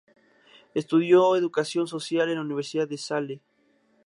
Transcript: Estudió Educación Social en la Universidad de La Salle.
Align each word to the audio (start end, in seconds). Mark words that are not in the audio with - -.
Estudió 0.73 1.35
Educación 1.35 1.85
Social 1.85 2.27
en 2.29 2.33
la 2.37 2.41
Universidad 2.41 2.87
de 2.87 2.95
La 2.95 3.01
Salle. 3.03 3.41